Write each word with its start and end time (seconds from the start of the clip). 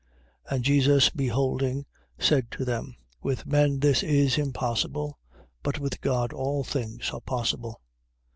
19:26. 0.47 0.55
And 0.55 0.65
Jesus 0.65 1.09
beholding, 1.11 1.85
said 2.17 2.49
to 2.49 2.65
them: 2.65 2.95
With 3.21 3.45
men 3.45 3.79
this 3.81 4.01
is 4.01 4.39
impossible: 4.39 5.19
but 5.61 5.77
with 5.77 6.01
God 6.01 6.33
all 6.33 6.63
things 6.63 7.11
are 7.11 7.21
possible. 7.21 7.79